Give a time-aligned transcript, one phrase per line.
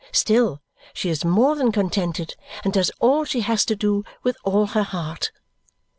[0.11, 0.63] Still,
[0.93, 4.81] she is more than contented and does all she has to do with all her
[4.81, 5.31] heart.